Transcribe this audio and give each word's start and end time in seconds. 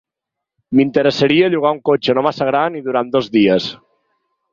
M'interessaria 0.77 1.49
llogar 1.53 1.73
un 1.77 1.81
cotxe 1.89 2.15
no 2.19 2.23
massa 2.29 2.47
gran 2.47 2.79
i 2.79 2.81
durant 2.87 3.13
dos 3.17 3.29
dies. 3.37 3.69